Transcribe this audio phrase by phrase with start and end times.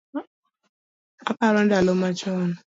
[1.31, 2.49] Aparo ndalo machon